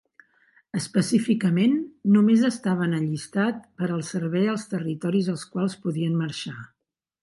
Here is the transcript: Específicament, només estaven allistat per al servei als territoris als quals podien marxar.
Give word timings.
Específicament, 0.79 1.75
només 2.15 2.47
estaven 2.51 2.97
allistat 3.01 3.63
per 3.83 3.93
al 3.99 4.05
servei 4.11 4.53
als 4.57 4.69
territoris 4.75 5.35
als 5.37 5.49
quals 5.55 5.83
podien 5.87 6.23
marxar. 6.27 6.61